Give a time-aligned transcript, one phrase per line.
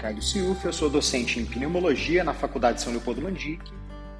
[0.00, 3.70] Ricardo Ciuf, eu sou docente em pneumologia na Faculdade São Leopoldo Mandique,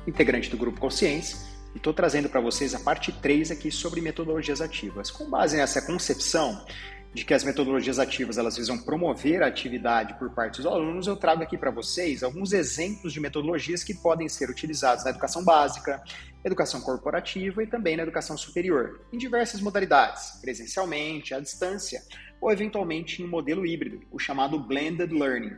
[0.06, 1.38] integrante do Grupo Consciência,
[1.74, 5.10] e estou trazendo para vocês a parte 3 aqui sobre metodologias ativas.
[5.10, 6.66] Com base nessa concepção
[7.14, 11.16] de que as metodologias ativas elas visam promover a atividade por parte dos alunos, eu
[11.16, 16.02] trago aqui para vocês alguns exemplos de metodologias que podem ser utilizadas na educação básica,
[16.44, 22.02] educação corporativa e também na educação superior, em diversas modalidades, presencialmente, à distância
[22.40, 25.56] ou eventualmente em um modelo híbrido, o chamado blended learning.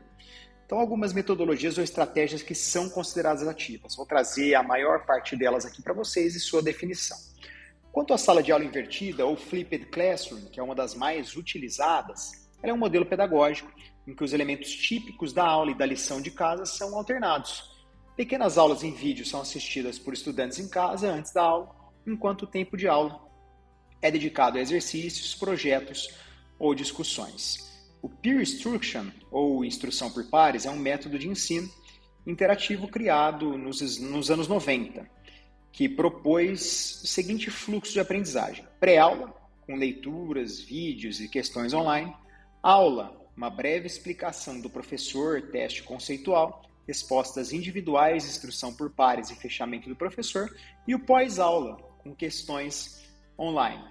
[0.67, 3.95] Então, algumas metodologias ou estratégias que são consideradas ativas.
[3.95, 7.19] Vou trazer a maior parte delas aqui para vocês e sua definição.
[7.93, 12.49] Quanto à sala de aula invertida ou flipped classroom, que é uma das mais utilizadas,
[12.63, 13.71] ela é um modelo pedagógico
[14.07, 17.71] em que os elementos típicos da aula e da lição de casa são alternados.
[18.17, 21.69] Pequenas aulas em vídeo são assistidas por estudantes em casa antes da aula,
[22.07, 23.21] enquanto o tempo de aula
[24.01, 26.09] é dedicado a exercícios, projetos
[26.63, 27.68] ou discussões.
[28.01, 31.68] O Peer Instruction, ou instrução por pares, é um método de ensino
[32.24, 35.05] interativo criado nos, nos anos 90,
[35.73, 39.35] que propôs o seguinte fluxo de aprendizagem: pré-aula,
[39.66, 42.15] com leituras, vídeos e questões online,
[42.63, 49.88] aula, uma breve explicação do professor, teste conceitual, respostas individuais, instrução por pares e fechamento
[49.88, 50.49] do professor,
[50.87, 53.05] e o pós-aula, com questões
[53.37, 53.85] online.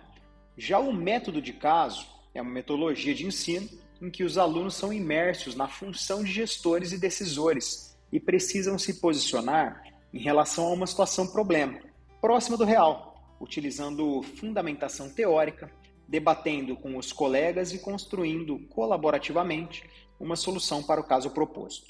[0.58, 3.70] Já o método de caso é uma metodologia de ensino
[4.02, 8.96] em que os alunos são imersos na função de gestores e decisores e precisam se
[9.00, 11.80] posicionar em relação a uma situação problema,
[12.20, 15.72] próxima do real, utilizando fundamentação teórica,
[16.08, 19.84] debatendo com os colegas e construindo colaborativamente
[20.20, 21.88] uma solução para o caso proposto.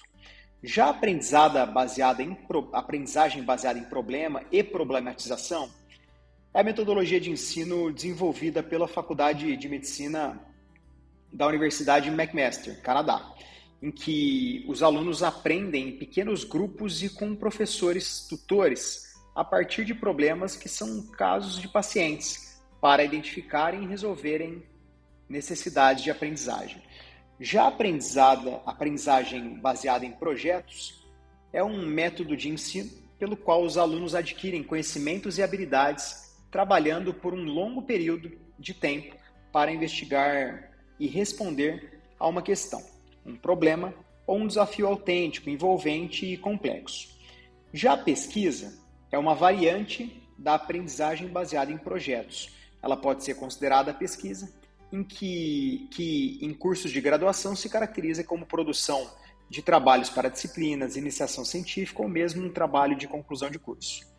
[0.63, 2.37] Já a aprendizada baseada em,
[2.71, 5.69] aprendizagem baseada em problema e problematização
[6.53, 10.37] é a metodologia de ensino desenvolvida pela Faculdade de Medicina
[11.31, 13.33] da Universidade McMaster, Canadá,
[13.81, 19.95] em que os alunos aprendem em pequenos grupos e com professores tutores a partir de
[19.95, 24.63] problemas que são casos de pacientes, para identificarem e resolverem
[25.29, 26.81] necessidades de aprendizagem.
[27.39, 31.07] Já a aprendizagem baseada em projetos
[31.53, 37.33] é um método de ensino pelo qual os alunos adquirem conhecimentos e habilidades trabalhando por
[37.33, 39.15] um longo período de tempo
[39.51, 42.83] para investigar e responder a uma questão,
[43.25, 43.93] um problema
[44.27, 47.09] ou um desafio autêntico, envolvente e complexo.
[47.73, 48.77] Já a pesquisa
[49.11, 52.53] é uma variante da aprendizagem baseada em projetos.
[52.81, 54.51] Ela pode ser considerada pesquisa,
[54.91, 59.09] em que, que em cursos de graduação se caracteriza como produção
[59.49, 64.10] de trabalhos para disciplinas, iniciação científica ou mesmo um trabalho de conclusão de curso.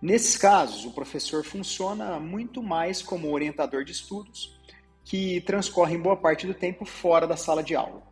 [0.00, 4.56] Nesses casos, o professor funciona muito mais como orientador de estudos,
[5.04, 8.02] que transcorrem boa parte do tempo fora da sala de aula.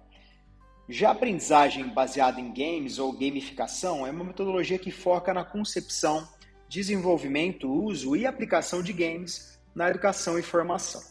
[0.88, 6.28] Já a aprendizagem baseada em games ou gamificação é uma metodologia que foca na concepção,
[6.68, 11.02] desenvolvimento, uso e aplicação de games na educação e formação.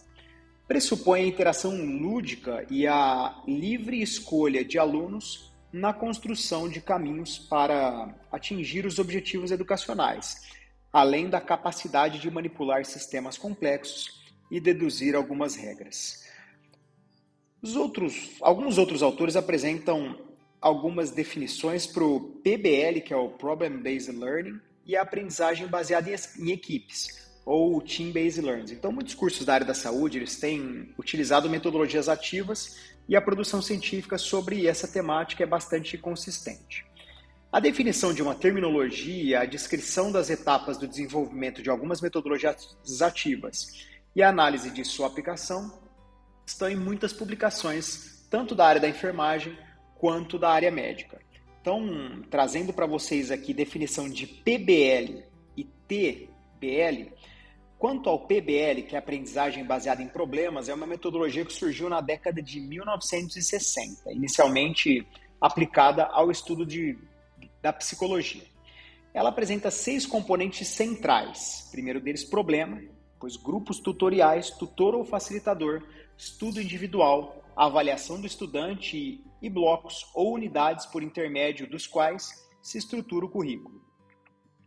[0.68, 8.14] Pressupõe a interação lúdica e a livre escolha de alunos na construção de caminhos para
[8.32, 10.42] atingir os objetivos educacionais,
[10.96, 14.18] além da capacidade de manipular sistemas complexos
[14.50, 16.24] e deduzir algumas regras.
[17.62, 20.18] Os outros, alguns outros autores apresentam
[20.62, 26.10] algumas definições para o PBL, que é o Problem Based Learning, e a aprendizagem baseada
[26.40, 28.72] em equipes, ou Team Based Learning.
[28.72, 33.62] Então, muitos cursos da área da saúde eles têm utilizado metodologias ativas e a produção
[33.62, 36.86] científica sobre essa temática é bastante consistente.
[37.56, 43.88] A definição de uma terminologia, a descrição das etapas do desenvolvimento de algumas metodologias ativas
[44.14, 45.72] e a análise de sua aplicação
[46.46, 49.58] estão em muitas publicações, tanto da área da enfermagem
[49.98, 51.18] quanto da área médica.
[51.62, 55.24] Então, trazendo para vocês aqui definição de PBL
[55.56, 57.14] e TBL,
[57.80, 62.02] quanto ao PBL, que é aprendizagem baseada em problemas, é uma metodologia que surgiu na
[62.02, 65.08] década de 1960, inicialmente
[65.40, 66.98] aplicada ao estudo de
[67.66, 68.44] da psicologia.
[69.12, 71.68] Ela apresenta seis componentes centrais.
[71.72, 72.80] Primeiro deles, problema,
[73.14, 75.82] depois grupos tutoriais, tutor ou facilitador,
[76.16, 82.30] estudo individual, avaliação do estudante e blocos ou unidades por intermédio dos quais
[82.62, 83.84] se estrutura o currículo.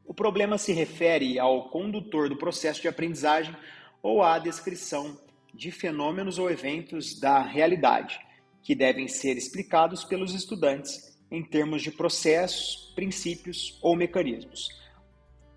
[0.04, 3.54] O problema se refere ao condutor do processo de aprendizagem
[4.02, 5.16] ou à descrição
[5.54, 8.18] de fenômenos ou eventos da realidade,
[8.60, 14.68] que devem ser explicados pelos estudantes em termos de processos, princípios ou mecanismos.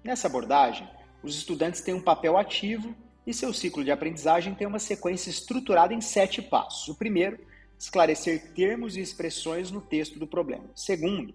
[0.03, 0.87] Nessa abordagem,
[1.23, 2.95] os estudantes têm um papel ativo
[3.25, 6.87] e seu ciclo de aprendizagem tem uma sequência estruturada em sete passos.
[6.87, 7.39] O primeiro
[7.77, 10.65] esclarecer termos e expressões no texto do problema.
[10.75, 11.33] Segundo,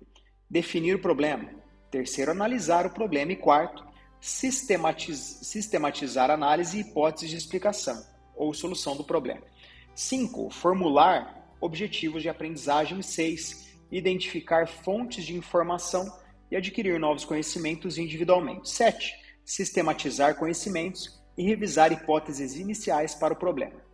[0.48, 1.48] definir o problema.
[1.90, 3.32] Terceiro, analisar o problema.
[3.32, 3.84] E quarto,
[4.20, 8.04] sistematiz sistematizar análise e hipóteses de explicação
[8.34, 9.42] ou solução do problema.
[9.94, 13.00] Cinco, formular objetivos de aprendizagem.
[13.02, 16.10] Seis, identificar fontes de informação
[16.50, 18.70] e adquirir novos conhecimentos individualmente.
[18.70, 23.84] Sete, sistematizar conhecimentos e revisar hipóteses iniciais para o problema.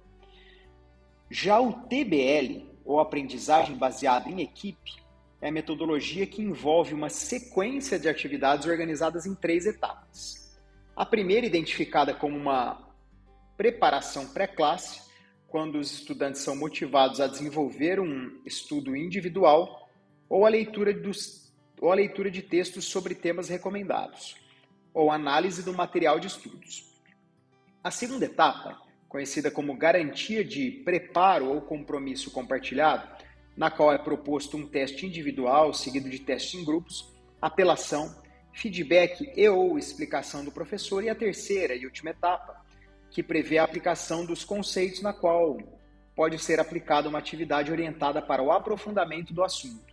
[1.30, 5.02] Já o TBL, ou aprendizagem baseada em equipe,
[5.40, 10.56] é a metodologia que envolve uma sequência de atividades organizadas em três etapas.
[10.94, 12.88] A primeira, identificada como uma
[13.56, 15.02] preparação pré-classe,
[15.48, 19.81] quando os estudantes são motivados a desenvolver um estudo individual
[20.32, 24.34] ou a leitura, dos, ou a leitura de textos sobre temas recomendados,
[24.94, 26.90] ou análise do material de estudos.
[27.84, 28.80] A segunda etapa
[29.10, 33.06] conhecida como garantia de preparo ou compromisso compartilhado,
[33.54, 38.16] na qual é proposto um teste individual seguido de teste em grupos, apelação,
[38.54, 42.56] feedback e ou explicação do professor, e a terceira e última etapa,
[43.10, 45.58] que prevê a aplicação dos conceitos na qual
[46.16, 49.91] pode ser aplicada uma atividade orientada para o aprofundamento do assunto,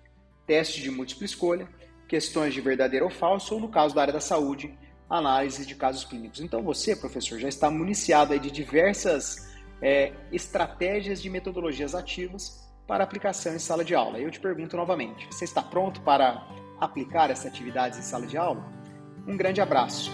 [0.50, 1.70] teste de múltipla escolha,
[2.08, 4.76] questões de verdadeiro ou falso, ou no caso da área da saúde,
[5.08, 6.40] análise de casos clínicos.
[6.40, 13.54] Então você, professor, já está municiado de diversas é, estratégias de metodologias ativas para aplicação
[13.54, 14.18] em sala de aula.
[14.18, 16.44] Eu te pergunto novamente, você está pronto para
[16.80, 18.66] aplicar essas atividades em sala de aula?
[19.28, 20.12] Um grande abraço